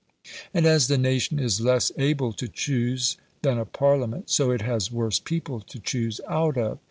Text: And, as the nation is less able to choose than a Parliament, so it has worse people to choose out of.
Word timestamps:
And, 0.51 0.65
as 0.65 0.87
the 0.87 0.97
nation 0.97 1.37
is 1.37 1.61
less 1.61 1.91
able 1.95 2.33
to 2.33 2.47
choose 2.47 3.17
than 3.43 3.59
a 3.59 3.65
Parliament, 3.65 4.31
so 4.31 4.49
it 4.49 4.63
has 4.63 4.91
worse 4.91 5.19
people 5.19 5.59
to 5.61 5.77
choose 5.79 6.19
out 6.27 6.57
of. 6.57 6.79